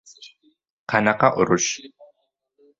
—Qanaqa 0.95 1.31
urush? 1.45 1.71